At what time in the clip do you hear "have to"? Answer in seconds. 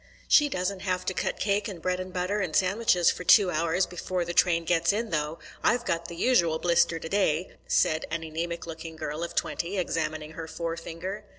0.79-1.13